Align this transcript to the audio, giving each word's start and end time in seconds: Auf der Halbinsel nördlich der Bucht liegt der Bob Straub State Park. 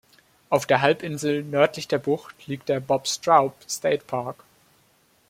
Auf 0.49 0.65
der 0.65 0.81
Halbinsel 0.81 1.43
nördlich 1.43 1.87
der 1.87 1.99
Bucht 1.99 2.47
liegt 2.47 2.69
der 2.69 2.79
Bob 2.79 3.07
Straub 3.07 3.53
State 3.69 4.03
Park. 4.07 4.43